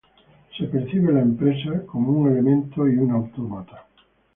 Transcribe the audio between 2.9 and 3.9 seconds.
como un autómata.